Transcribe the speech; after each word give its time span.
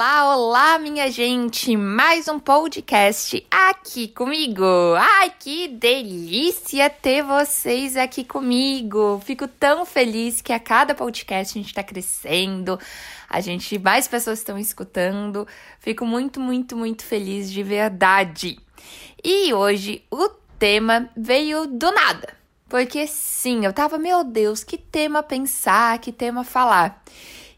Olá, 0.00 0.34
olá, 0.34 0.78
minha 0.78 1.10
gente! 1.10 1.76
Mais 1.76 2.26
um 2.26 2.38
podcast 2.38 3.46
aqui 3.50 4.08
comigo. 4.08 4.64
Ai, 4.96 5.30
que 5.38 5.68
delícia 5.68 6.88
ter 6.88 7.22
vocês 7.22 7.98
aqui 7.98 8.24
comigo! 8.24 9.20
Fico 9.22 9.46
tão 9.46 9.84
feliz 9.84 10.40
que 10.40 10.54
a 10.54 10.58
cada 10.58 10.94
podcast 10.94 11.52
a 11.52 11.60
gente 11.60 11.68
está 11.68 11.82
crescendo, 11.82 12.80
a 13.28 13.42
gente 13.42 13.78
mais 13.78 14.08
pessoas 14.08 14.38
estão 14.38 14.56
escutando. 14.56 15.46
Fico 15.78 16.06
muito, 16.06 16.40
muito, 16.40 16.74
muito 16.74 17.04
feliz 17.04 17.52
de 17.52 17.62
verdade. 17.62 18.58
E 19.22 19.52
hoje 19.52 20.02
o 20.10 20.30
tema 20.58 21.10
veio 21.14 21.66
do 21.66 21.92
nada. 21.92 22.32
Porque 22.70 23.06
sim, 23.06 23.66
eu 23.66 23.72
tava, 23.74 23.98
meu 23.98 24.24
Deus, 24.24 24.64
que 24.64 24.78
tema 24.78 25.22
pensar, 25.22 25.98
que 25.98 26.10
tema 26.10 26.42
falar. 26.42 27.04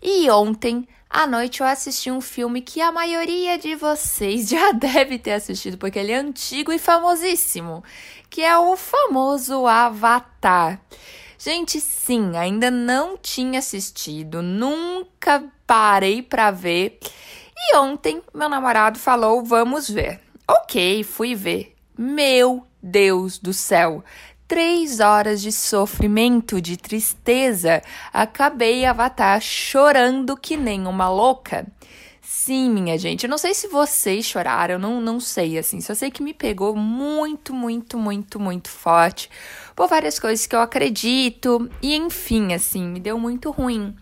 E 0.02 0.28
ontem 0.28 0.88
à 1.12 1.26
noite 1.26 1.60
eu 1.60 1.66
assisti 1.66 2.10
um 2.10 2.22
filme 2.22 2.62
que 2.62 2.80
a 2.80 2.90
maioria 2.90 3.58
de 3.58 3.74
vocês 3.74 4.48
já 4.50 4.72
deve 4.72 5.18
ter 5.18 5.32
assistido, 5.32 5.76
porque 5.76 5.98
ele 5.98 6.10
é 6.10 6.16
antigo 6.16 6.72
e 6.72 6.78
famosíssimo, 6.78 7.84
que 8.30 8.40
é 8.40 8.56
o 8.56 8.74
famoso 8.76 9.66
Avatar. 9.66 10.80
Gente, 11.38 11.80
sim, 11.80 12.36
ainda 12.36 12.70
não 12.70 13.18
tinha 13.18 13.58
assistido, 13.58 14.40
nunca 14.40 15.44
parei 15.66 16.22
para 16.22 16.50
ver. 16.50 16.98
E 17.56 17.76
ontem 17.76 18.22
meu 18.32 18.48
namorado 18.48 18.98
falou: 18.98 19.44
"Vamos 19.44 19.90
ver". 19.90 20.20
OK, 20.48 21.04
fui 21.04 21.34
ver. 21.34 21.74
Meu 21.96 22.66
Deus 22.82 23.38
do 23.38 23.52
céu 23.52 24.02
três 24.52 25.00
horas 25.00 25.40
de 25.40 25.50
sofrimento, 25.50 26.60
de 26.60 26.76
tristeza, 26.76 27.80
acabei 28.12 28.84
Avatar 28.84 29.40
chorando 29.40 30.36
que 30.36 30.58
nem 30.58 30.86
uma 30.86 31.08
louca. 31.08 31.66
Sim, 32.20 32.68
minha 32.68 32.98
gente, 32.98 33.24
eu 33.24 33.30
não 33.30 33.38
sei 33.38 33.54
se 33.54 33.66
vocês 33.68 34.26
choraram, 34.26 34.78
não, 34.78 35.00
não 35.00 35.18
sei, 35.20 35.56
assim, 35.56 35.80
só 35.80 35.94
sei 35.94 36.10
que 36.10 36.22
me 36.22 36.34
pegou 36.34 36.76
muito, 36.76 37.54
muito, 37.54 37.96
muito, 37.96 38.38
muito 38.38 38.68
forte 38.68 39.30
por 39.74 39.88
várias 39.88 40.18
coisas 40.18 40.46
que 40.46 40.54
eu 40.54 40.60
acredito, 40.60 41.70
e 41.80 41.96
enfim, 41.96 42.52
assim, 42.52 42.84
me 42.84 43.00
deu 43.00 43.18
muito 43.18 43.50
ruim. 43.50 43.96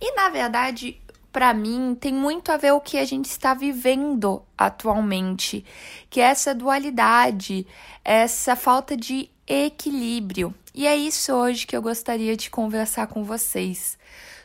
E 0.00 0.16
na 0.16 0.30
verdade, 0.30 0.98
para 1.32 1.54
mim, 1.54 1.96
tem 1.98 2.12
muito 2.12 2.50
a 2.50 2.56
ver 2.56 2.72
o 2.72 2.80
que 2.80 2.98
a 2.98 3.04
gente 3.04 3.26
está 3.26 3.54
vivendo 3.54 4.42
atualmente, 4.58 5.64
que 6.08 6.20
é 6.20 6.24
essa 6.24 6.54
dualidade, 6.54 7.66
essa 8.04 8.56
falta 8.56 8.96
de 8.96 9.30
equilíbrio. 9.46 10.54
E 10.74 10.86
é 10.86 10.96
isso 10.96 11.32
hoje 11.32 11.66
que 11.66 11.76
eu 11.76 11.82
gostaria 11.82 12.36
de 12.36 12.50
conversar 12.50 13.06
com 13.06 13.24
vocês 13.24 13.98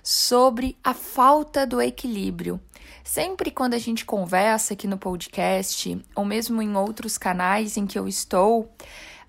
sobre 0.03 0.77
a 0.83 0.93
falta 0.93 1.65
do 1.65 1.81
equilíbrio. 1.81 2.59
Sempre 3.03 3.51
quando 3.51 3.73
a 3.75 3.79
gente 3.79 4.05
conversa 4.05 4.73
aqui 4.73 4.87
no 4.87 4.97
podcast, 4.97 6.03
ou 6.15 6.25
mesmo 6.25 6.61
em 6.61 6.75
outros 6.75 7.17
canais 7.17 7.77
em 7.77 7.85
que 7.85 7.97
eu 7.97 8.07
estou, 8.07 8.71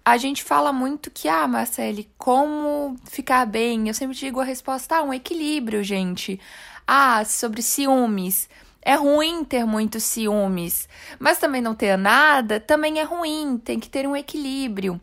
a 0.04 0.16
gente 0.16 0.44
fala 0.44 0.72
muito 0.72 1.10
que, 1.10 1.28
ah, 1.28 1.48
Marcele, 1.48 2.08
como 2.16 2.96
ficar 3.04 3.44
bem? 3.44 3.88
Eu 3.88 3.94
sempre 3.94 4.16
digo 4.16 4.40
a 4.40 4.44
resposta, 4.44 4.96
ah, 4.96 5.02
um 5.02 5.12
equilíbrio, 5.12 5.82
gente. 5.82 6.40
Ah, 6.86 7.24
sobre 7.24 7.62
ciúmes. 7.62 8.48
É 8.80 8.94
ruim 8.94 9.44
ter 9.44 9.64
muitos 9.64 10.04
ciúmes, 10.04 10.88
mas 11.18 11.38
também 11.38 11.60
não 11.60 11.74
ter 11.74 11.98
nada 11.98 12.60
também 12.60 13.00
é 13.00 13.02
ruim, 13.02 13.58
tem 13.58 13.80
que 13.80 13.88
ter 13.88 14.06
um 14.06 14.14
equilíbrio. 14.14 15.00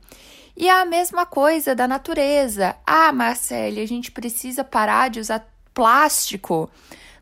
E 0.55 0.69
é 0.69 0.71
a 0.71 0.85
mesma 0.85 1.25
coisa 1.25 1.75
da 1.75 1.85
natureza. 1.85 2.77
Ah, 2.85 3.11
Marcele, 3.11 3.81
a 3.81 3.85
gente 3.85 4.09
precisa 4.09 4.63
parar 4.63 5.09
de 5.09 5.19
usar 5.19 5.45
plástico. 5.73 6.69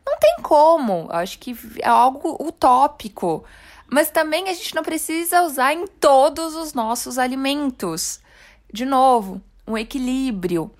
Não 0.06 0.16
tem 0.18 0.36
como, 0.42 1.08
acho 1.10 1.38
que 1.40 1.56
é 1.80 1.88
algo 1.88 2.36
utópico. 2.40 3.44
Mas 3.90 4.10
também 4.10 4.48
a 4.48 4.52
gente 4.52 4.74
não 4.74 4.82
precisa 4.82 5.42
usar 5.42 5.72
em 5.72 5.86
todos 5.86 6.54
os 6.54 6.72
nossos 6.74 7.18
alimentos. 7.18 8.20
De 8.72 8.84
novo, 8.84 9.42
um 9.66 9.76
equilíbrio. 9.76 10.70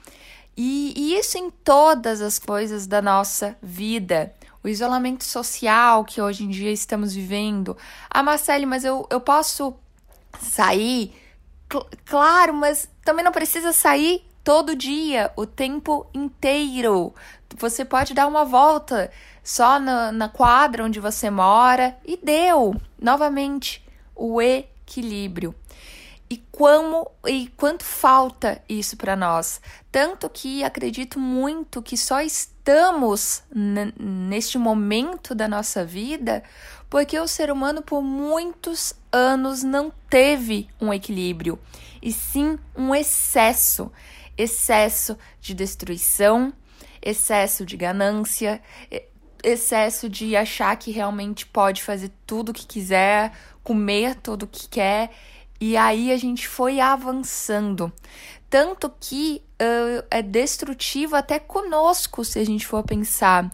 E, 0.65 0.95
e 0.97 1.19
isso 1.19 1.37
em 1.37 1.51
todas 1.51 2.23
as 2.23 2.39
coisas 2.39 2.87
da 2.87 3.03
nossa 3.03 3.57
vida. 3.61 4.33
O 4.63 4.69
isolamento 4.69 5.25
social 5.25 6.05
que 6.05 6.23
hoje 6.23 6.45
em 6.45 6.49
dia 6.49 6.71
estamos 6.71 7.13
vivendo. 7.13 7.77
Ah, 8.09 8.23
Marcele, 8.23 8.65
mas 8.65 8.85
eu, 8.85 9.05
eu 9.11 9.21
posso 9.21 9.75
sair 10.41 11.13
claro, 12.05 12.55
mas 12.55 12.89
também 13.05 13.25
não 13.25 13.33
precisa 13.33 13.73
sair 13.73 14.25
todo 14.45 14.77
dia, 14.77 15.33
o 15.35 15.47
tempo 15.47 16.07
inteiro. 16.15 17.13
Você 17.57 17.85
pode 17.85 18.15
dar 18.15 18.29
uma 18.29 18.45
volta 18.45 19.11
só 19.43 19.81
na, 19.81 20.13
na 20.13 20.29
quadra 20.29 20.85
onde 20.85 21.01
você 21.01 21.29
mora 21.29 21.99
e 22.05 22.17
deu. 22.17 22.81
Novamente, 23.01 23.85
o 24.15 24.41
equilíbrio. 24.41 25.57
E 26.33 26.43
como 26.51 27.11
e 27.27 27.49
quanto 27.59 27.85
falta 27.85 28.63
isso 28.67 28.97
para 28.97 29.15
nós? 29.15 29.61
Tanto 29.91 30.31
que 30.31 30.65
acredito 30.65 31.21
muito 31.21 31.83
que 31.83 31.95
só 31.95 32.23
estamos 32.23 33.43
neste 33.99 34.57
momento 34.57 35.35
da 35.35 35.47
nossa 35.47 35.85
vida 35.85 36.43
porque 36.89 37.19
o 37.19 37.29
ser 37.29 37.53
humano 37.53 37.83
por 37.83 38.01
muitos 38.01 38.95
anos 39.13 39.63
não 39.63 39.93
teve 40.09 40.71
um 40.81 40.91
equilíbrio, 40.91 41.59
e 42.01 42.11
sim 42.11 42.59
um 42.75 42.95
excesso 42.95 43.93
excesso 44.35 45.19
de 45.39 45.53
destruição, 45.53 46.51
excesso 47.03 47.67
de 47.67 47.77
ganância, 47.77 48.63
excesso 49.45 50.09
de 50.09 50.35
achar 50.35 50.75
que 50.77 50.91
realmente 50.91 51.45
pode 51.45 51.83
fazer 51.83 52.11
tudo 52.27 52.53
o 52.53 52.55
que 52.55 52.65
quiser, 52.65 53.33
comer 53.63 54.15
tudo 54.15 54.45
o 54.45 54.49
que 54.49 54.67
quer 54.67 55.11
e 55.65 55.77
aí 55.77 56.11
a 56.11 56.17
gente 56.17 56.49
foi 56.49 56.81
avançando. 56.81 57.93
Tanto 58.51 58.93
que 58.99 59.41
uh, 59.63 60.05
é 60.11 60.21
destrutivo 60.21 61.15
até 61.15 61.39
conosco, 61.39 62.25
se 62.25 62.41
a 62.41 62.45
gente 62.45 62.67
for 62.67 62.83
pensar. 62.83 63.49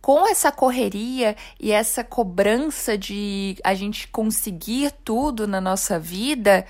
Com 0.00 0.26
essa 0.26 0.50
correria 0.50 1.36
e 1.60 1.70
essa 1.70 2.02
cobrança 2.02 2.96
de 2.96 3.58
a 3.62 3.74
gente 3.74 4.08
conseguir 4.08 4.90
tudo 5.04 5.46
na 5.46 5.60
nossa 5.60 5.98
vida, 5.98 6.64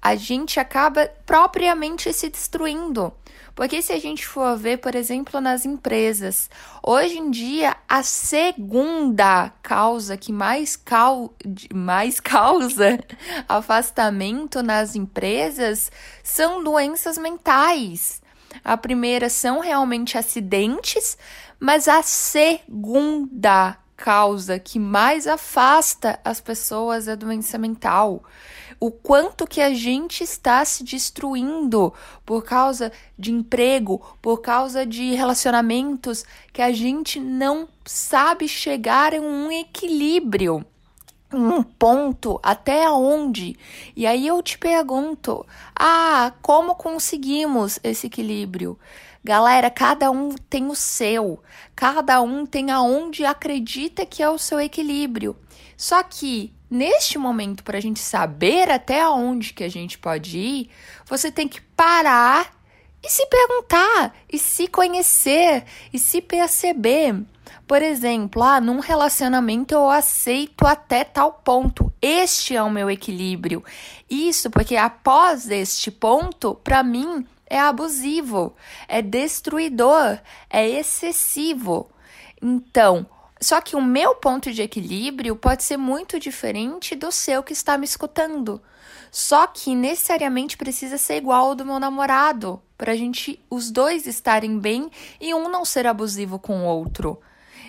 a 0.00 0.14
gente 0.14 0.60
acaba 0.60 1.10
propriamente 1.24 2.12
se 2.12 2.28
destruindo. 2.28 3.12
Porque 3.56 3.80
se 3.80 3.92
a 3.92 3.98
gente 3.98 4.26
for 4.26 4.54
ver, 4.58 4.76
por 4.78 4.94
exemplo, 4.94 5.40
nas 5.40 5.64
empresas, 5.64 6.50
hoje 6.82 7.16
em 7.18 7.30
dia 7.30 7.74
a 7.88 8.02
segunda 8.02 9.50
causa 9.62 10.14
que 10.14 10.30
mais, 10.30 10.76
cau 10.76 11.34
mais 11.72 12.20
causa 12.20 12.98
afastamento 13.48 14.62
nas 14.62 14.94
empresas 14.94 15.90
são 16.22 16.62
doenças 16.62 17.16
mentais. 17.16 18.20
A 18.62 18.76
primeira 18.76 19.30
são 19.30 19.60
realmente 19.60 20.18
acidentes, 20.18 21.16
mas 21.58 21.88
a 21.88 22.02
segunda 22.02 23.78
causa 23.96 24.58
que 24.58 24.78
mais 24.78 25.26
afasta 25.26 26.18
as 26.24 26.40
pessoas 26.40 27.08
é 27.08 27.12
a 27.12 27.16
doença 27.16 27.56
mental 27.56 28.22
o 28.78 28.90
quanto 28.90 29.46
que 29.46 29.60
a 29.60 29.72
gente 29.72 30.22
está 30.22 30.64
se 30.64 30.84
destruindo 30.84 31.92
por 32.24 32.44
causa 32.44 32.92
de 33.18 33.32
emprego, 33.32 34.16
por 34.20 34.40
causa 34.40 34.84
de 34.84 35.14
relacionamentos 35.14 36.24
que 36.52 36.60
a 36.60 36.72
gente 36.72 37.18
não 37.18 37.68
sabe 37.84 38.46
chegar 38.48 39.12
em 39.12 39.20
um 39.20 39.50
equilíbrio 39.50 40.64
um 41.32 41.62
ponto 41.62 42.38
até 42.42 42.88
onde? 42.88 43.56
E 43.96 44.06
aí 44.06 44.26
eu 44.26 44.40
te 44.42 44.56
pergunto: 44.56 45.44
ah, 45.74 46.32
como 46.40 46.76
conseguimos 46.76 47.80
esse 47.82 48.06
equilíbrio? 48.06 48.78
Galera, 49.26 49.68
cada 49.72 50.08
um 50.08 50.36
tem 50.48 50.68
o 50.68 50.74
seu, 50.76 51.42
cada 51.74 52.22
um 52.22 52.46
tem 52.46 52.70
aonde 52.70 53.24
acredita 53.24 54.06
que 54.06 54.22
é 54.22 54.30
o 54.30 54.38
seu 54.38 54.60
equilíbrio. 54.60 55.36
Só 55.76 56.00
que 56.04 56.54
neste 56.70 57.18
momento, 57.18 57.64
para 57.64 57.76
a 57.76 57.80
gente 57.80 57.98
saber 57.98 58.70
até 58.70 59.04
onde 59.08 59.52
que 59.52 59.64
a 59.64 59.68
gente 59.68 59.98
pode 59.98 60.38
ir, 60.38 60.70
você 61.06 61.28
tem 61.28 61.48
que 61.48 61.60
parar 61.60 62.52
e 63.02 63.10
se 63.10 63.26
perguntar, 63.26 64.14
e 64.32 64.38
se 64.38 64.68
conhecer, 64.68 65.64
e 65.92 65.98
se 65.98 66.22
perceber. 66.22 67.20
Por 67.66 67.82
exemplo, 67.82 68.44
ah, 68.44 68.60
num 68.60 68.78
relacionamento 68.78 69.74
eu 69.74 69.90
aceito 69.90 70.64
até 70.64 71.02
tal 71.02 71.32
ponto. 71.32 71.92
Este 72.00 72.54
é 72.54 72.62
o 72.62 72.70
meu 72.70 72.88
equilíbrio. 72.88 73.64
Isso 74.08 74.48
porque 74.50 74.76
após 74.76 75.50
este 75.50 75.90
ponto, 75.90 76.54
para 76.54 76.84
mim, 76.84 77.26
é 77.48 77.58
abusivo, 77.58 78.54
é 78.88 79.00
destruidor, 79.00 80.18
é 80.50 80.68
excessivo. 80.68 81.90
Então, 82.42 83.06
só 83.40 83.60
que 83.60 83.76
o 83.76 83.82
meu 83.82 84.14
ponto 84.14 84.52
de 84.52 84.62
equilíbrio 84.62 85.36
pode 85.36 85.62
ser 85.62 85.76
muito 85.76 86.18
diferente 86.18 86.94
do 86.94 87.12
seu 87.12 87.42
que 87.42 87.52
está 87.52 87.76
me 87.76 87.84
escutando. 87.84 88.60
Só 89.10 89.46
que 89.46 89.74
necessariamente 89.74 90.56
precisa 90.56 90.98
ser 90.98 91.16
igual 91.16 91.46
ao 91.46 91.54
do 91.54 91.64
meu 91.64 91.78
namorado, 91.78 92.60
para 92.76 92.92
a 92.92 92.96
gente 92.96 93.40
os 93.48 93.70
dois 93.70 94.06
estarem 94.06 94.58
bem 94.58 94.90
e 95.20 95.32
um 95.32 95.48
não 95.48 95.64
ser 95.64 95.86
abusivo 95.86 96.38
com 96.38 96.60
o 96.60 96.66
outro. 96.66 97.20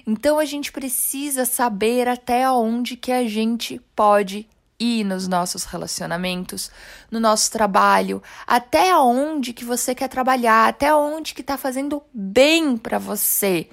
Então 0.06 0.40
a 0.40 0.46
gente 0.46 0.72
precisa 0.72 1.46
saber 1.46 2.08
até 2.08 2.50
onde 2.50 2.96
que 2.96 3.12
a 3.12 3.28
gente 3.28 3.80
pode 3.96 4.48
ir 4.80 5.04
nos 5.04 5.28
nossos 5.28 5.64
relacionamentos, 5.64 6.72
no 7.10 7.20
nosso 7.20 7.52
trabalho, 7.52 8.22
até 8.46 8.96
onde 8.98 9.54
que 9.54 9.66
você 9.66 9.96
quer 9.96 10.08
trabalhar, 10.08 10.68
até 10.68 10.94
onde 10.94 11.34
que 11.34 11.42
tá 11.42 11.58
fazendo 11.58 12.04
bem 12.14 12.78
para 12.78 13.00
você. 13.00 13.70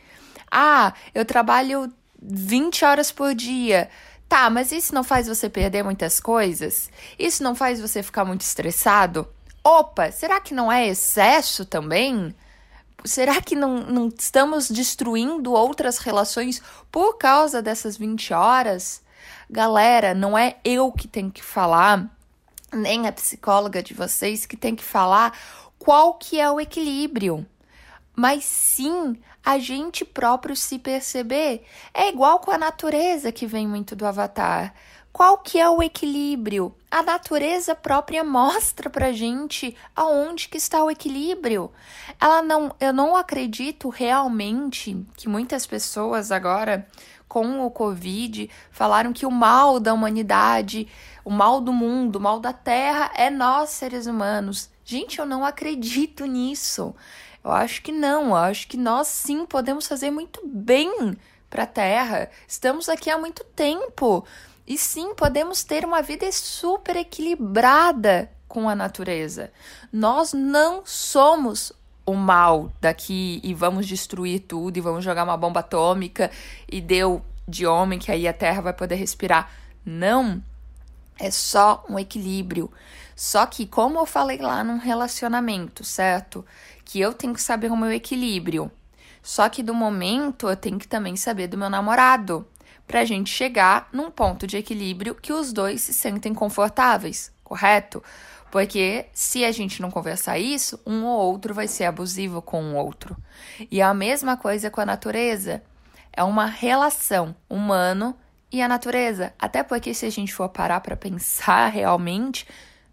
Ah, 0.50 0.94
eu 1.14 1.24
trabalho 1.24 1.92
20 2.22 2.84
horas 2.84 3.12
por 3.12 3.34
dia. 3.34 3.90
Tá, 4.28 4.48
mas 4.48 4.72
isso 4.72 4.94
não 4.94 5.04
faz 5.04 5.28
você 5.28 5.48
perder 5.48 5.82
muitas 5.82 6.18
coisas? 6.18 6.90
Isso 7.18 7.42
não 7.42 7.54
faz 7.54 7.80
você 7.80 8.02
ficar 8.02 8.24
muito 8.24 8.40
estressado? 8.40 9.28
Opa, 9.62 10.10
será 10.10 10.40
que 10.40 10.54
não 10.54 10.72
é 10.72 10.88
excesso 10.88 11.64
também? 11.64 12.34
Será 13.04 13.40
que 13.42 13.54
não, 13.54 13.80
não 13.80 14.08
estamos 14.08 14.70
destruindo 14.70 15.52
outras 15.52 15.98
relações 15.98 16.62
por 16.90 17.18
causa 17.18 17.60
dessas 17.60 17.98
20 17.98 18.32
horas? 18.32 19.03
Galera, 19.54 20.14
não 20.14 20.36
é 20.36 20.56
eu 20.64 20.90
que 20.90 21.06
tenho 21.06 21.30
que 21.30 21.40
falar, 21.40 22.10
nem 22.72 23.06
a 23.06 23.12
psicóloga 23.12 23.80
de 23.84 23.94
vocês 23.94 24.46
que 24.46 24.56
tem 24.56 24.74
que 24.74 24.82
falar 24.82 25.32
qual 25.78 26.14
que 26.14 26.40
é 26.40 26.50
o 26.50 26.58
equilíbrio. 26.58 27.46
Mas 28.16 28.44
sim 28.44 29.16
a 29.44 29.56
gente 29.60 30.04
próprio 30.04 30.56
se 30.56 30.76
perceber. 30.76 31.64
É 31.94 32.08
igual 32.08 32.40
com 32.40 32.50
a 32.50 32.58
natureza 32.58 33.30
que 33.30 33.46
vem 33.46 33.64
muito 33.64 33.94
do 33.94 34.04
Avatar. 34.04 34.74
Qual 35.12 35.38
que 35.38 35.60
é 35.60 35.70
o 35.70 35.80
equilíbrio? 35.80 36.74
A 36.90 37.00
natureza 37.00 37.76
própria 37.76 38.24
mostra 38.24 38.90
pra 38.90 39.12
gente 39.12 39.76
aonde 39.94 40.48
que 40.48 40.58
está 40.58 40.82
o 40.82 40.90
equilíbrio. 40.90 41.70
Ela 42.20 42.42
não, 42.42 42.74
eu 42.80 42.92
não 42.92 43.14
acredito 43.14 43.88
realmente 43.88 45.06
que 45.16 45.28
muitas 45.28 45.64
pessoas 45.64 46.32
agora 46.32 46.88
com 47.34 47.66
o 47.66 47.68
Covid 47.68 48.48
falaram 48.70 49.12
que 49.12 49.26
o 49.26 49.30
mal 49.30 49.80
da 49.80 49.92
humanidade, 49.92 50.86
o 51.24 51.30
mal 51.30 51.60
do 51.60 51.72
mundo, 51.72 52.14
o 52.14 52.20
mal 52.20 52.38
da 52.38 52.52
terra 52.52 53.10
é 53.16 53.28
nós 53.28 53.70
seres 53.70 54.06
humanos. 54.06 54.70
Gente, 54.84 55.18
eu 55.18 55.26
não 55.26 55.44
acredito 55.44 56.26
nisso. 56.26 56.94
Eu 57.42 57.50
acho 57.50 57.82
que 57.82 57.90
não, 57.90 58.28
eu 58.28 58.36
acho 58.36 58.68
que 58.68 58.76
nós 58.76 59.08
sim 59.08 59.46
podemos 59.46 59.88
fazer 59.88 60.12
muito 60.12 60.40
bem 60.46 61.18
para 61.50 61.64
a 61.64 61.66
Terra. 61.66 62.30
Estamos 62.46 62.88
aqui 62.88 63.10
há 63.10 63.18
muito 63.18 63.42
tempo. 63.42 64.24
E 64.64 64.78
sim, 64.78 65.12
podemos 65.12 65.64
ter 65.64 65.84
uma 65.84 66.02
vida 66.02 66.30
super 66.30 66.94
equilibrada 66.94 68.30
com 68.46 68.68
a 68.68 68.76
natureza. 68.76 69.50
Nós 69.92 70.32
não 70.32 70.86
somos 70.86 71.72
o 72.06 72.14
mal 72.14 72.72
daqui 72.80 73.40
e 73.42 73.54
vamos 73.54 73.86
destruir 73.86 74.40
tudo 74.40 74.76
e 74.76 74.80
vamos 74.80 75.04
jogar 75.04 75.24
uma 75.24 75.36
bomba 75.36 75.60
atômica 75.60 76.30
e 76.70 76.80
deu 76.80 77.24
de 77.46 77.66
homem 77.66 77.98
que 77.98 78.10
aí 78.10 78.26
a 78.26 78.32
Terra 78.32 78.62
vai 78.62 78.72
poder 78.72 78.96
respirar. 78.96 79.50
Não. 79.84 80.42
É 81.18 81.30
só 81.30 81.84
um 81.88 81.98
equilíbrio. 81.98 82.70
Só 83.14 83.46
que, 83.46 83.66
como 83.66 83.98
eu 83.98 84.06
falei 84.06 84.38
lá 84.38 84.64
num 84.64 84.78
relacionamento, 84.78 85.84
certo? 85.84 86.44
Que 86.84 87.00
eu 87.00 87.12
tenho 87.12 87.34
que 87.34 87.42
saber 87.42 87.70
o 87.70 87.76
meu 87.76 87.92
equilíbrio. 87.92 88.70
Só 89.22 89.48
que 89.48 89.62
do 89.62 89.72
momento 89.72 90.48
eu 90.48 90.56
tenho 90.56 90.78
que 90.78 90.88
também 90.88 91.16
saber 91.16 91.46
do 91.46 91.56
meu 91.56 91.70
namorado. 91.70 92.46
Pra 92.86 93.04
gente 93.04 93.30
chegar 93.30 93.88
num 93.92 94.10
ponto 94.10 94.46
de 94.46 94.56
equilíbrio 94.56 95.14
que 95.14 95.32
os 95.32 95.52
dois 95.52 95.80
se 95.80 95.94
sentem 95.94 96.34
confortáveis, 96.34 97.32
correto? 97.42 98.02
Porque 98.54 99.06
se 99.12 99.44
a 99.44 99.50
gente 99.50 99.82
não 99.82 99.90
conversar 99.90 100.38
isso, 100.38 100.78
um 100.86 101.04
ou 101.06 101.32
outro 101.32 101.52
vai 101.52 101.66
ser 101.66 101.86
abusivo 101.86 102.40
com 102.40 102.62
o 102.62 102.76
outro. 102.76 103.16
E 103.68 103.82
a 103.82 103.92
mesma 103.92 104.36
coisa 104.36 104.70
com 104.70 104.80
a 104.80 104.86
natureza. 104.86 105.60
É 106.12 106.22
uma 106.22 106.46
relação 106.46 107.34
humano 107.50 108.16
e 108.52 108.62
a 108.62 108.68
natureza. 108.68 109.34
Até 109.40 109.64
porque 109.64 109.92
se 109.92 110.06
a 110.06 110.10
gente 110.10 110.32
for 110.32 110.48
parar 110.48 110.78
para 110.78 110.96
pensar 110.96 111.66
realmente, 111.74 112.46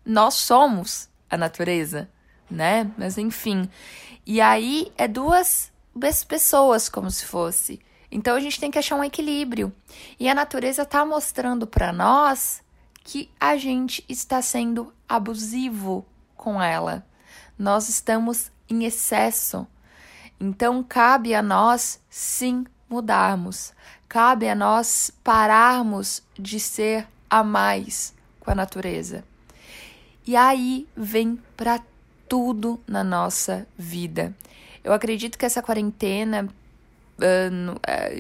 nós 0.04 0.34
somos 0.34 1.08
a 1.30 1.38
natureza, 1.38 2.10
né? 2.50 2.90
Mas 2.98 3.20
enfim. 3.20 3.70
E 4.26 4.42
aí 4.42 4.92
é 4.98 5.08
duas 5.08 5.72
pessoas 6.28 6.90
como 6.90 7.12
se 7.12 7.24
fosse. 7.24 7.80
Então 8.12 8.36
a 8.36 8.40
gente 8.40 8.60
tem 8.60 8.72
que 8.72 8.80
achar 8.80 8.96
um 8.96 9.04
equilíbrio. 9.04 9.72
E 10.20 10.28
a 10.28 10.34
natureza 10.34 10.82
está 10.82 11.06
mostrando 11.06 11.68
para 11.68 11.94
nós 11.94 12.64
que 13.12 13.30
a 13.38 13.58
gente 13.58 14.06
está 14.08 14.42
sendo 14.42 14.94
abusivo 15.10 16.06
com 16.34 16.64
ela. 16.64 17.06
Nós 17.60 17.90
estamos 17.90 18.50
em 18.70 18.86
excesso. 18.86 19.68
Então 20.40 20.82
cabe 20.82 21.36
a 21.36 21.42
nós 21.42 22.00
sim 22.10 22.66
mudarmos. 22.90 23.74
Cabe 24.08 24.48
a 24.48 24.56
nós 24.56 25.12
pararmos 25.26 26.24
de 26.40 26.58
ser 26.58 27.06
a 27.30 27.44
mais 27.44 28.16
com 28.40 28.50
a 28.50 28.56
natureza. 28.56 29.26
E 30.26 30.34
aí 30.38 30.88
vem 30.96 31.38
para 31.58 31.84
tudo 32.30 32.80
na 32.88 33.04
nossa 33.04 33.68
vida. 33.78 34.34
Eu 34.82 34.94
acredito 34.94 35.38
que 35.38 35.46
essa 35.46 35.62
quarentena, 35.62 36.48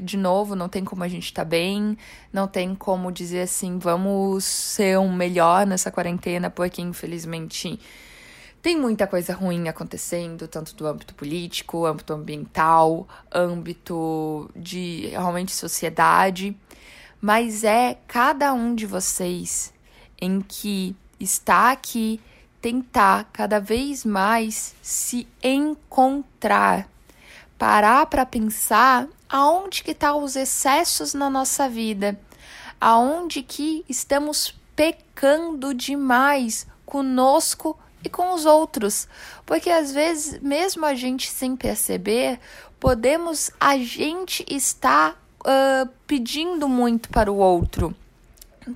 de 0.04 0.18
novo, 0.18 0.56
não 0.56 0.70
tem 0.70 0.84
como 0.84 1.04
a 1.04 1.08
gente 1.08 1.26
estar 1.26 1.44
tá 1.44 1.50
bem, 1.50 1.98
não 2.32 2.48
tem 2.48 2.76
como 2.76 3.12
dizer 3.12 3.42
assim, 3.42 3.80
vamos 3.80 4.44
ser 4.44 5.00
um 5.00 5.12
melhor 5.12 5.66
nessa 5.66 5.92
quarentena, 5.92 6.50
porque 6.50 6.82
infelizmente 6.82 7.80
tem 8.62 8.78
muita 8.78 9.08
coisa 9.08 9.34
ruim 9.34 9.68
acontecendo, 9.68 10.48
tanto 10.48 10.76
do 10.76 10.86
âmbito 10.86 11.16
político, 11.16 11.86
âmbito 11.86 12.14
ambiental, 12.14 13.08
âmbito 13.34 14.52
de 14.56 15.08
realmente 15.08 15.52
sociedade, 15.52 16.56
mas 17.20 17.64
é 17.64 17.98
cada 18.08 18.54
um 18.54 18.76
de 18.76 18.86
vocês 18.86 19.74
em 20.20 20.42
que 20.42 20.96
está 21.20 21.72
aqui 21.72 22.20
tentar 22.62 23.28
cada 23.34 23.60
vez 23.60 24.06
mais 24.06 24.76
se 24.82 25.28
encontrar, 25.42 26.88
parar 27.62 28.08
para 28.08 28.26
pensar 28.26 29.08
aonde 29.30 29.84
que 29.84 29.92
estão 29.92 30.18
tá 30.18 30.26
os 30.26 30.36
excessos 30.36 31.14
na 31.14 31.30
nossa 31.30 31.70
vida, 31.70 32.20
aonde 32.80 33.44
que 33.44 33.86
estamos 33.88 34.56
pecando 34.76 35.72
demais 35.72 36.66
conosco 36.88 37.78
e 38.04 38.10
com 38.10 38.34
os 38.34 38.48
outros, 38.48 39.08
porque 39.46 39.70
às 39.70 39.92
vezes 39.92 40.42
mesmo 40.42 40.88
a 40.88 40.96
gente 40.96 41.30
sem 41.30 41.56
perceber 41.56 42.40
podemos 42.80 43.52
a 43.60 43.78
gente 43.78 44.44
estar 44.50 45.12
uh, 45.42 45.88
pedindo 46.08 46.68
muito 46.68 47.10
para 47.10 47.32
o 47.32 47.38
outro 47.38 47.96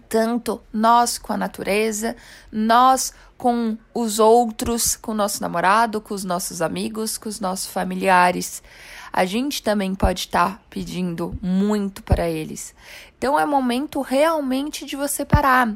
tanto 0.10 0.62
nós 0.74 1.18
com 1.18 1.34
a 1.34 1.38
natureza, 1.38 2.16
nós 2.52 3.14
com 3.38 3.78
os 3.94 4.20
outros, 4.20 4.96
com 4.96 5.12
o 5.12 5.16
nosso 5.16 5.42
namorado, 5.42 6.02
com 6.02 6.14
os 6.14 6.24
nossos 6.24 6.62
amigos, 6.62 7.18
com 7.18 7.30
os 7.30 7.40
nossos 7.40 7.68
familiares. 7.68 8.64
A 9.12 9.26
gente 9.26 9.62
também 9.62 9.94
pode 9.94 10.22
estar 10.22 10.62
pedindo 10.70 11.38
muito 11.42 12.04
para 12.04 12.30
eles. 12.30 12.74
Então 13.18 13.40
é 13.40 13.46
momento 13.46 14.02
realmente 14.02 14.86
de 14.86 14.96
você 14.96 15.24
parar. 15.24 15.76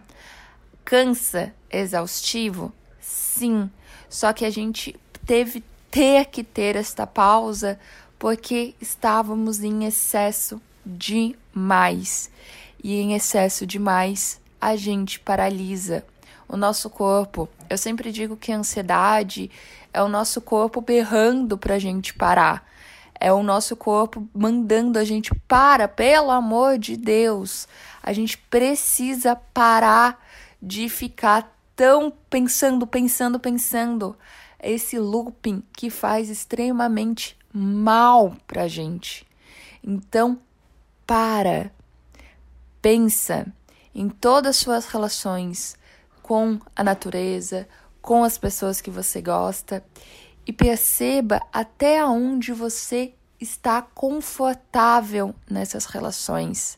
Cansa, 0.83 1.53
exaustivo? 1.69 2.73
Sim. 2.99 3.69
Só 4.09 4.33
que 4.33 4.45
a 4.45 4.49
gente 4.49 4.99
teve 5.25 5.63
ter 5.91 6.25
que 6.25 6.43
ter 6.43 6.75
esta 6.75 7.05
pausa 7.07 7.79
porque 8.17 8.75
estávamos 8.81 9.63
em 9.63 9.85
excesso 9.85 10.61
demais 10.85 12.29
e 12.83 12.95
em 12.95 13.13
excesso 13.13 13.65
demais, 13.65 14.39
a 14.59 14.75
gente 14.75 15.19
paralisa 15.19 16.05
o 16.47 16.57
nosso 16.57 16.89
corpo. 16.89 17.47
Eu 17.69 17.77
sempre 17.77 18.11
digo 18.11 18.35
que 18.35 18.51
a 18.51 18.57
ansiedade 18.57 19.51
é 19.93 20.01
o 20.01 20.07
nosso 20.07 20.41
corpo 20.41 20.81
berrando 20.81 21.57
para 21.57 21.75
a 21.75 21.79
gente 21.79 22.13
parar. 22.13 22.67
É 23.19 23.31
o 23.33 23.43
nosso 23.43 23.75
corpo 23.75 24.27
mandando 24.33 24.97
a 24.97 25.03
gente 25.03 25.33
para, 25.47 25.87
pelo 25.87 26.31
amor 26.31 26.77
de 26.77 26.95
Deus. 26.95 27.67
A 28.01 28.13
gente 28.13 28.37
precisa 28.37 29.35
parar 29.35 30.25
de 30.61 30.87
ficar 30.87 31.53
tão 31.75 32.11
pensando, 32.29 32.87
pensando, 32.87 33.39
pensando. 33.39 34.17
Esse 34.61 34.97
looping 34.97 35.61
que 35.73 35.89
faz 35.89 36.29
extremamente 36.29 37.37
mal 37.53 38.35
pra 38.47 38.67
gente. 38.67 39.27
Então, 39.83 40.39
para 41.05 41.71
Pensa 42.81 43.45
em 43.93 44.09
todas 44.09 44.51
as 44.51 44.57
suas 44.57 44.85
relações 44.85 45.77
com 46.21 46.59
a 46.75 46.83
natureza, 46.83 47.67
com 48.01 48.23
as 48.23 48.37
pessoas 48.37 48.81
que 48.81 48.89
você 48.89 49.21
gosta 49.21 49.83
e 50.45 50.53
perceba 50.53 51.41
até 51.51 52.03
onde 52.05 52.51
você 52.51 53.13
está 53.39 53.81
confortável 53.81 55.33
nessas 55.49 55.85
relações. 55.85 56.77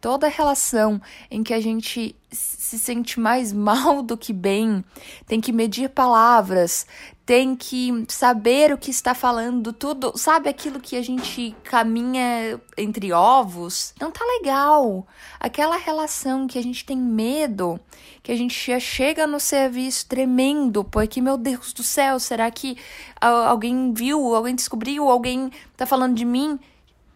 Toda 0.00 0.28
relação 0.28 1.00
em 1.30 1.42
que 1.42 1.54
a 1.54 1.60
gente 1.60 2.14
se 2.30 2.78
sente 2.78 3.18
mais 3.18 3.52
mal 3.54 4.02
do 4.02 4.16
que 4.16 4.32
bem, 4.32 4.84
tem 5.26 5.40
que 5.40 5.52
medir 5.52 5.90
palavras, 5.90 6.86
tem 7.26 7.56
que 7.56 8.04
saber 8.08 8.72
o 8.72 8.78
que 8.78 8.90
está 8.90 9.14
falando, 9.14 9.72
tudo, 9.72 10.12
sabe 10.14 10.48
aquilo 10.48 10.78
que 10.78 10.94
a 10.94 11.02
gente 11.02 11.56
caminha 11.64 12.60
entre 12.76 13.12
ovos? 13.12 13.94
Não 13.98 14.10
tá 14.10 14.22
legal. 14.38 15.06
Aquela 15.40 15.76
relação 15.76 16.46
que 16.46 16.58
a 16.58 16.62
gente 16.62 16.84
tem 16.84 16.98
medo, 16.98 17.80
que 18.22 18.30
a 18.30 18.36
gente 18.36 18.78
chega 18.78 19.26
no 19.26 19.40
serviço 19.40 20.06
tremendo, 20.06 20.84
porque 20.84 21.22
meu 21.22 21.38
Deus 21.38 21.72
do 21.72 21.82
céu, 21.82 22.20
será 22.20 22.50
que 22.50 22.76
alguém 23.18 23.94
viu, 23.94 24.34
alguém 24.34 24.54
descobriu, 24.54 25.08
alguém 25.08 25.50
tá 25.76 25.86
falando 25.86 26.14
de 26.14 26.26
mim? 26.26 26.58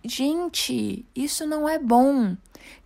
Gente, 0.03 1.05
isso 1.15 1.47
não 1.47 1.69
é 1.69 1.79
bom. 1.79 2.35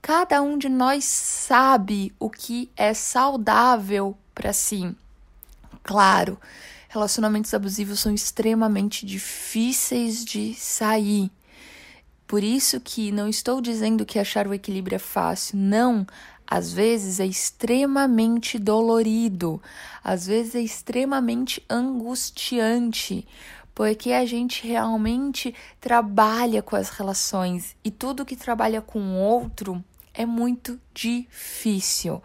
Cada 0.01 0.43
um 0.43 0.59
de 0.59 0.69
nós 0.69 1.05
sabe 1.05 2.13
o 2.19 2.29
que 2.29 2.69
é 2.77 2.93
saudável 2.93 4.17
para 4.35 4.53
si. 4.53 4.93
Claro, 5.85 6.39
relacionamentos 6.93 7.55
abusivos 7.55 8.01
são 8.01 8.13
extremamente 8.13 9.07
difíceis 9.07 10.23
de 10.25 10.53
sair. 10.55 11.31
Por 12.27 12.45
isso 12.45 12.79
que 12.81 13.11
não 13.11 13.29
estou 13.29 13.63
dizendo 13.63 14.05
que 14.05 14.19
achar 14.19 14.47
o 14.47 14.53
equilíbrio 14.53 14.97
é 14.97 14.99
fácil, 14.99 15.57
não. 15.57 16.07
Às 16.47 16.71
vezes 16.71 17.19
é 17.19 17.25
extremamente 17.25 18.59
dolorido, 18.59 19.61
às 20.05 20.27
vezes 20.27 20.55
é 20.55 20.61
extremamente 20.61 21.65
angustiante, 21.69 23.27
porque 23.75 24.13
a 24.13 24.27
gente 24.27 24.67
realmente 24.67 25.55
trabalha 25.81 26.63
com 26.63 26.77
as 26.77 26.91
relações 26.91 27.75
e 27.83 27.91
tudo 27.91 28.25
que 28.27 28.37
trabalha 28.37 28.83
com 28.83 29.01
o 29.01 29.17
outro 29.17 29.83
é 30.13 30.27
muito 30.27 30.79
difícil. 30.93 32.21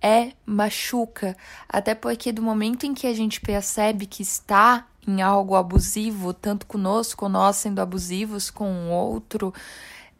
É 0.00 0.32
machuca, 0.44 1.36
até 1.68 1.94
porque 1.94 2.30
do 2.30 2.42
momento 2.42 2.84
em 2.84 2.94
que 2.94 3.06
a 3.06 3.14
gente 3.14 3.40
percebe 3.40 4.06
que 4.06 4.22
está 4.22 4.86
em 5.06 5.22
algo 5.22 5.54
abusivo, 5.54 6.34
tanto 6.34 6.66
conosco, 6.66 7.28
nós 7.28 7.56
sendo 7.56 7.80
abusivos 7.80 8.50
com 8.50 8.88
o 8.88 8.90
outro, 8.90 9.54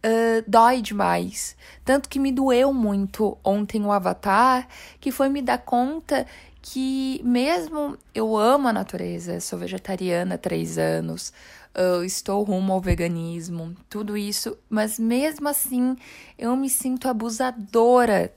uh, 0.05 0.45
dói 0.47 0.81
demais. 0.81 1.57
Tanto 1.85 2.09
que 2.09 2.19
me 2.19 2.33
doeu 2.33 2.73
muito 2.73 3.37
ontem 3.45 3.85
o 3.85 3.93
Avatar, 3.93 4.67
que 5.01 5.11
foi 5.11 5.29
me 5.29 5.43
dar 5.43 5.59
conta 5.59 6.27
que 6.63 7.21
mesmo 7.23 7.97
eu 8.15 8.37
amo 8.37 8.69
a 8.69 8.73
natureza, 8.73 9.41
sou 9.41 9.59
vegetariana 9.59 10.35
há 10.35 10.39
três 10.39 10.79
anos, 10.79 11.33
uh, 11.77 12.03
estou 12.03 12.43
rumo 12.43 12.73
ao 12.73 12.81
veganismo, 12.81 13.75
tudo 13.89 14.17
isso, 14.17 14.59
mas 14.69 14.99
mesmo 14.99 15.49
assim 15.49 15.97
eu 16.37 16.57
me 16.57 16.69
sinto 16.69 17.09
abusadora, 17.09 18.33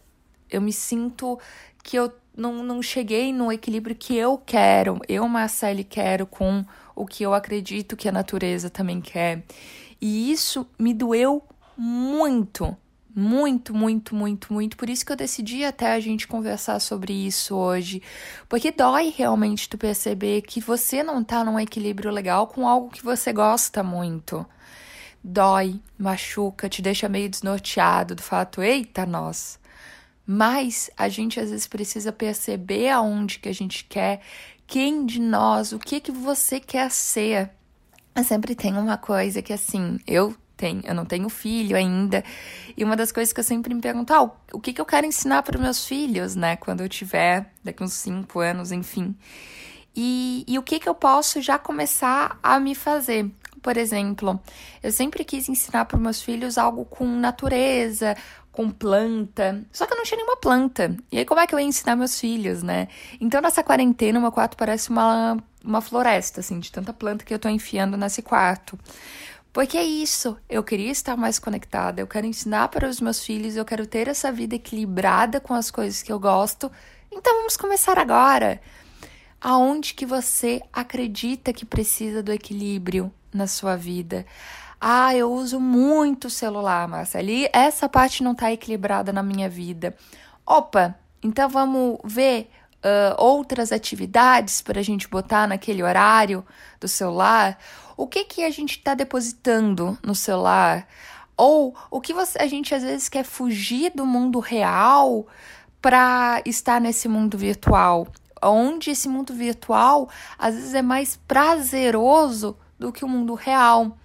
eu 0.49 0.61
me 0.61 0.73
sinto 0.73 1.39
que 1.83 1.97
eu 1.97 2.11
não, 2.35 2.63
não 2.63 2.81
cheguei 2.81 3.33
no 3.33 3.51
equilíbrio 3.51 3.95
que 3.95 4.15
eu 4.15 4.37
quero, 4.37 4.99
eu, 5.07 5.27
Marcele, 5.27 5.83
quero 5.83 6.25
com 6.25 6.63
o 6.95 7.05
que 7.05 7.23
eu 7.23 7.33
acredito 7.33 7.97
que 7.97 8.07
a 8.07 8.11
natureza 8.11 8.69
também 8.69 9.01
quer. 9.01 9.43
E 10.01 10.31
isso 10.31 10.65
me 10.77 10.93
doeu 10.93 11.43
muito, 11.77 12.75
muito, 13.13 13.73
muito, 13.73 14.15
muito, 14.15 14.53
muito. 14.53 14.77
Por 14.77 14.89
isso 14.89 15.05
que 15.05 15.11
eu 15.11 15.15
decidi 15.15 15.63
até 15.65 15.91
a 15.91 15.99
gente 15.99 16.27
conversar 16.27 16.79
sobre 16.79 17.13
isso 17.13 17.55
hoje. 17.55 18.01
Porque 18.47 18.71
dói 18.71 19.13
realmente 19.15 19.67
tu 19.67 19.77
perceber 19.77 20.41
que 20.41 20.61
você 20.61 21.03
não 21.03 21.23
tá 21.23 21.43
num 21.43 21.59
equilíbrio 21.59 22.11
legal 22.11 22.47
com 22.47 22.67
algo 22.67 22.89
que 22.89 23.03
você 23.03 23.33
gosta 23.33 23.83
muito. 23.83 24.45
Dói, 25.21 25.81
machuca, 25.97 26.69
te 26.69 26.81
deixa 26.81 27.09
meio 27.09 27.29
desnorteado 27.29 28.15
do 28.15 28.21
fato, 28.21 28.61
eita, 28.61 29.05
nós. 29.05 29.58
Mas 30.31 30.91
a 30.95 31.09
gente 31.09 31.39
às 31.39 31.49
vezes 31.49 31.65
precisa 31.65 32.11
perceber 32.11 32.89
aonde 32.89 33.39
que 33.39 33.49
a 33.49 33.53
gente 33.53 33.83
quer, 33.85 34.21
quem 34.67 35.03
de 35.03 35.19
nós, 35.19 35.71
o 35.71 35.79
que 35.79 35.99
que 35.99 36.11
você 36.11 36.59
quer 36.59 36.91
ser. 36.91 37.49
Eu 38.15 38.23
sempre 38.23 38.53
tem 38.53 38.77
uma 38.77 38.95
coisa 38.95 39.41
que 39.41 39.51
assim, 39.51 39.99
eu 40.05 40.35
tenho, 40.55 40.83
eu 40.85 40.93
não 40.93 41.03
tenho 41.03 41.29
filho 41.29 41.75
ainda. 41.75 42.23
E 42.77 42.83
uma 42.83 42.95
das 42.95 43.11
coisas 43.11 43.33
que 43.33 43.39
eu 43.39 43.43
sempre 43.43 43.73
me 43.73 43.81
pergunto, 43.81 44.13
ah, 44.13 44.31
o 44.53 44.59
que, 44.61 44.71
que 44.71 44.79
eu 44.79 44.85
quero 44.85 45.07
ensinar 45.07 45.41
para 45.41 45.57
meus 45.57 45.87
filhos, 45.87 46.35
né? 46.35 46.55
Quando 46.57 46.81
eu 46.81 46.89
tiver, 46.89 47.51
daqui 47.63 47.83
uns 47.83 47.93
cinco 47.93 48.39
anos, 48.39 48.71
enfim. 48.71 49.15
E, 49.95 50.45
e 50.47 50.59
o 50.59 50.61
que, 50.61 50.79
que 50.79 50.87
eu 50.87 50.93
posso 50.93 51.41
já 51.41 51.57
começar 51.57 52.37
a 52.43 52.59
me 52.59 52.75
fazer? 52.75 53.31
Por 53.61 53.77
exemplo, 53.77 54.39
eu 54.81 54.91
sempre 54.91 55.23
quis 55.23 55.49
ensinar 55.49 55.85
para 55.85 55.97
meus 55.97 56.21
filhos 56.21 56.57
algo 56.57 56.85
com 56.85 57.05
natureza, 57.05 58.15
com 58.51 58.69
planta. 58.69 59.63
Só 59.71 59.85
que 59.85 59.93
eu 59.93 59.97
não 59.97 60.03
tinha 60.03 60.17
nenhuma 60.17 60.37
planta. 60.37 60.95
E 61.11 61.17
aí, 61.17 61.25
como 61.25 61.39
é 61.39 61.47
que 61.47 61.55
eu 61.55 61.59
ia 61.59 61.65
ensinar 61.65 61.95
meus 61.95 62.19
filhos, 62.19 62.63
né? 62.63 62.87
Então, 63.19 63.41
nessa 63.41 63.63
quarentena, 63.63 64.19
o 64.19 64.21
meu 64.21 64.31
quarto 64.31 64.57
parece 64.57 64.89
uma, 64.89 65.37
uma 65.63 65.81
floresta, 65.81 66.39
assim, 66.41 66.59
de 66.59 66.71
tanta 66.71 66.93
planta 66.93 67.23
que 67.23 67.33
eu 67.33 67.39
tô 67.39 67.49
enfiando 67.49 67.95
nesse 67.95 68.21
quarto. 68.21 68.77
Porque 69.51 69.77
é 69.77 69.83
isso, 69.83 70.37
eu 70.47 70.63
queria 70.63 70.91
estar 70.91 71.17
mais 71.17 71.39
conectada, 71.39 71.99
eu 71.99 72.07
quero 72.07 72.27
ensinar 72.27 72.67
para 72.67 72.87
os 72.87 73.01
meus 73.01 73.23
filhos, 73.23 73.55
eu 73.55 73.65
quero 73.65 73.85
ter 73.87 74.07
essa 74.07 74.31
vida 74.31 74.55
equilibrada 74.55 75.39
com 75.39 75.55
as 75.55 75.71
coisas 75.71 76.03
que 76.03 76.11
eu 76.11 76.19
gosto. 76.19 76.71
Então 77.11 77.33
vamos 77.37 77.57
começar 77.57 77.97
agora. 77.97 78.61
Aonde 79.41 79.93
que 79.93 80.05
você 80.05 80.61
acredita 80.71 81.51
que 81.51 81.65
precisa 81.65 82.21
do 82.21 82.31
equilíbrio 82.31 83.11
na 83.33 83.47
sua 83.47 83.75
vida? 83.75 84.25
Ah, 84.79 85.13
eu 85.13 85.31
uso 85.31 85.59
muito 85.59 86.29
celular, 86.29 86.87
Marceli. 86.87 87.49
Essa 87.51 87.89
parte 87.89 88.23
não 88.23 88.31
está 88.31 88.51
equilibrada 88.51 89.11
na 89.11 89.21
minha 89.21 89.49
vida. 89.49 89.95
Opa, 90.45 90.95
então 91.21 91.49
vamos 91.49 91.99
ver 92.03 92.49
uh, 92.79 93.15
outras 93.17 93.71
atividades 93.71 94.61
para 94.61 94.79
a 94.79 94.83
gente 94.83 95.07
botar 95.07 95.47
naquele 95.47 95.83
horário 95.83 96.45
do 96.79 96.87
celular? 96.87 97.57
O 97.95 98.07
que 98.07 98.23
que 98.23 98.43
a 98.43 98.49
gente 98.49 98.77
está 98.77 98.93
depositando 98.93 99.97
no 100.03 100.15
celular? 100.15 100.87
Ou 101.35 101.75
o 101.91 102.01
que 102.01 102.13
você, 102.13 102.41
a 102.41 102.47
gente 102.47 102.73
às 102.73 102.83
vezes 102.83 103.09
quer 103.09 103.23
fugir 103.23 103.91
do 103.93 104.05
mundo 104.05 104.39
real 104.39 105.27
para 105.81 106.41
estar 106.45 106.79
nesse 106.79 107.07
mundo 107.07 107.37
virtual? 107.37 108.07
Onde 108.41 108.91
esse 108.91 109.09
mundo 109.09 109.33
virtual 109.33 110.09
às 110.37 110.55
vezes 110.55 110.73
é 110.73 110.81
mais 110.81 111.17
prazeroso 111.27 112.57
do 112.79 112.91
que 112.91 113.03
o 113.03 113.09
mundo 113.09 113.33
real. 113.33 113.97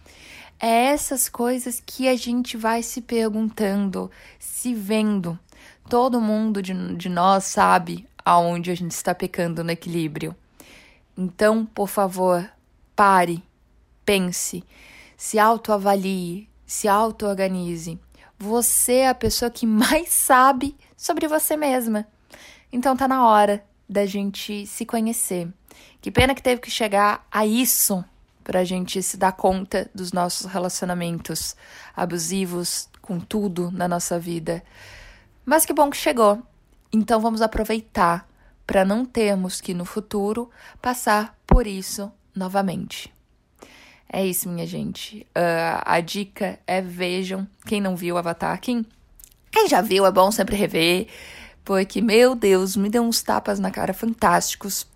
É 0.59 0.87
essas 0.87 1.28
coisas 1.28 1.83
que 1.85 2.09
a 2.09 2.16
gente 2.16 2.57
vai 2.57 2.83
se 2.83 3.00
perguntando, 3.00 4.11
se 4.38 4.75
vendo. 4.75 5.38
Todo 5.88 6.21
mundo 6.21 6.61
de, 6.61 6.97
de 6.97 7.09
nós 7.09 7.45
sabe 7.45 8.07
aonde 8.25 8.71
a 8.71 8.75
gente 8.75 8.93
está 8.93 9.14
pecando 9.14 9.62
no 9.62 9.71
equilíbrio. 9.71 10.35
Então, 11.16 11.64
por 11.64 11.88
favor, 11.88 12.49
pare, 12.97 13.43
pense, 14.04 14.64
se 15.16 15.38
autoavalie, 15.38 16.49
se 16.66 16.88
autoorganize. 16.88 17.99
Você 18.38 18.95
é 18.95 19.09
a 19.09 19.14
pessoa 19.14 19.50
que 19.50 19.66
mais 19.66 20.09
sabe 20.12 20.76
sobre 20.97 21.28
você 21.28 21.57
mesma. 21.57 22.07
Então 22.73 22.97
tá 22.97 23.07
na 23.07 23.26
hora 23.26 23.64
da 23.88 24.07
gente 24.07 24.66
se 24.66 24.85
conhecer. 24.85 25.49
Que 26.00 26.11
pena 26.11 26.35
que 26.35 26.43
teve 26.43 26.61
que 26.61 26.71
chegar 26.71 27.26
a 27.31 27.47
isso 27.47 28.04
pra 28.45 28.63
gente 28.63 29.03
se 29.03 29.17
dar 29.17 29.33
conta 29.33 29.91
dos 29.95 30.13
nossos 30.13 30.47
relacionamentos 30.47 31.57
abusivos 31.97 32.89
com 33.01 33.19
tudo 33.19 33.71
na 33.73 33.89
nossa 33.89 34.19
vida. 34.19 34.63
Mas 35.45 35.65
que 35.65 35.73
bom 35.73 35.91
que 35.91 35.97
chegou. 35.97 36.43
Então 36.93 37.21
vamos 37.21 37.43
aproveitar 37.43 38.29
para 38.67 38.85
não 38.85 39.05
termos 39.05 39.61
que 39.61 39.75
no 39.75 39.85
futuro 39.85 40.51
passar 40.81 41.37
por 41.47 41.67
isso 41.67 42.13
novamente. 42.35 43.13
É 44.09 44.25
isso, 44.25 44.49
minha 44.49 44.67
gente. 44.67 45.27
Uh, 45.37 45.83
a 45.85 46.01
dica 46.01 46.59
é 46.67 46.81
vejam. 46.81 47.49
Quem 47.67 47.81
não 47.81 47.97
viu 47.97 48.17
Avatar, 48.17 48.61
quem, 48.61 48.87
quem 49.51 49.69
já 49.69 49.81
viu, 49.81 50.07
é 50.07 50.13
bom 50.13 50.31
sempre 50.31 50.55
rever. 50.55 51.09
Porque, 51.64 52.00
meu 52.00 52.35
Deus, 52.35 52.76
me 52.76 52.90
deu 52.90 53.02
uns 53.02 53.23
tapas 53.23 53.59
na 53.59 53.71
cara 53.71 53.94
fantásticos. 53.94 54.87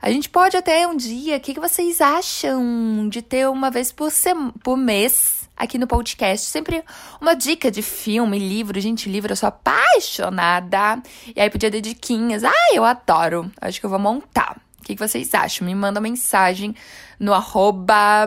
A 0.00 0.10
gente 0.10 0.28
pode 0.28 0.56
até 0.56 0.86
um 0.86 0.96
dia, 0.96 1.36
o 1.36 1.40
que, 1.40 1.54
que 1.54 1.60
vocês 1.60 2.00
acham 2.00 3.08
de 3.08 3.22
ter 3.22 3.48
uma 3.48 3.70
vez 3.70 3.92
por, 3.92 4.10
sem, 4.10 4.50
por 4.62 4.76
mês 4.76 5.48
aqui 5.56 5.78
no 5.78 5.86
podcast. 5.86 6.46
Sempre 6.46 6.82
uma 7.20 7.34
dica 7.34 7.70
de 7.70 7.82
filme, 7.82 8.38
livro. 8.38 8.80
Gente, 8.80 9.08
livro, 9.08 9.32
eu 9.32 9.36
sou 9.36 9.48
apaixonada. 9.48 11.02
E 11.34 11.40
aí 11.40 11.50
podia 11.50 11.70
ter 11.70 11.80
diquinhas. 11.80 12.44
Ah, 12.44 12.74
eu 12.74 12.84
adoro. 12.84 13.50
Acho 13.60 13.80
que 13.80 13.86
eu 13.86 13.90
vou 13.90 13.98
montar. 13.98 14.60
O 14.80 14.84
que, 14.84 14.94
que 14.94 15.08
vocês 15.08 15.32
acham? 15.34 15.66
Me 15.66 15.74
manda 15.74 16.00
mensagem 16.00 16.74
no 17.18 17.32
arroba 17.32 18.26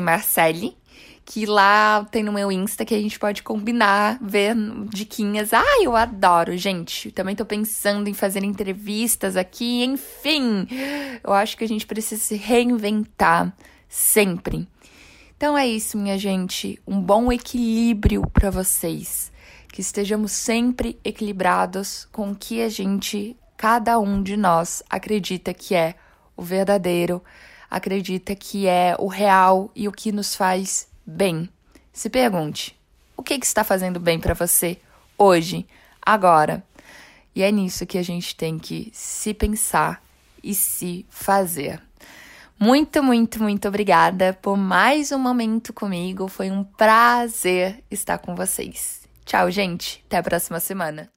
Marcelli, 0.00 0.76
que 1.24 1.46
lá 1.46 2.04
tem 2.10 2.22
no 2.22 2.32
meu 2.32 2.50
Insta 2.50 2.84
que 2.84 2.94
a 2.94 3.00
gente 3.00 3.18
pode 3.18 3.42
combinar, 3.42 4.18
ver 4.20 4.56
diquinhas. 4.88 5.52
Ah, 5.52 5.82
eu 5.82 5.94
adoro, 5.96 6.56
gente. 6.56 7.10
Também 7.12 7.36
tô 7.36 7.44
pensando 7.44 8.08
em 8.08 8.14
fazer 8.14 8.42
entrevistas 8.44 9.36
aqui, 9.36 9.84
enfim. 9.84 10.66
Eu 11.22 11.32
acho 11.32 11.56
que 11.56 11.64
a 11.64 11.68
gente 11.68 11.86
precisa 11.86 12.20
se 12.20 12.36
reinventar 12.36 13.54
sempre. 13.88 14.68
Então 15.36 15.56
é 15.56 15.66
isso, 15.66 15.96
minha 15.96 16.18
gente. 16.18 16.80
Um 16.86 17.00
bom 17.00 17.32
equilíbrio 17.32 18.22
para 18.32 18.50
vocês. 18.50 19.30
que 19.72 19.80
estejamos 19.80 20.32
sempre 20.32 21.00
equilibrados 21.02 22.06
com 22.12 22.30
o 22.30 22.36
que 22.36 22.60
a 22.60 22.68
gente, 22.68 23.34
cada 23.56 23.98
um 23.98 24.22
de 24.22 24.36
nós, 24.36 24.82
acredita 24.88 25.54
que 25.54 25.74
é 25.74 25.94
o 26.36 26.42
verdadeiro, 26.42 27.24
acredita 27.70 28.36
que 28.36 28.66
é 28.66 28.94
o 28.98 29.06
real 29.06 29.70
e 29.74 29.88
o 29.88 29.92
que 29.92 30.12
nos 30.12 30.36
faz 30.36 30.91
bem. 31.06 31.48
Se 31.92 32.08
pergunte: 32.08 32.78
o 33.16 33.22
que, 33.22 33.38
que 33.38 33.46
está 33.46 33.62
fazendo 33.64 34.00
bem 34.00 34.18
para 34.18 34.34
você 34.34 34.78
hoje, 35.16 35.66
agora? 36.00 36.64
E 37.34 37.42
é 37.42 37.50
nisso 37.50 37.86
que 37.86 37.98
a 37.98 38.02
gente 38.02 38.36
tem 38.36 38.58
que 38.58 38.90
se 38.92 39.32
pensar 39.32 40.02
e 40.42 40.54
se 40.54 41.06
fazer. 41.08 41.80
Muito, 42.58 43.02
muito, 43.02 43.42
muito 43.42 43.66
obrigada 43.66 44.38
por 44.40 44.56
mais 44.56 45.10
um 45.10 45.18
momento 45.18 45.72
comigo. 45.72 46.28
Foi 46.28 46.50
um 46.50 46.62
prazer 46.62 47.82
estar 47.90 48.18
com 48.18 48.34
vocês. 48.34 49.02
Tchau, 49.24 49.50
gente. 49.50 50.02
Até 50.06 50.18
a 50.18 50.22
próxima 50.22 50.60
semana. 50.60 51.12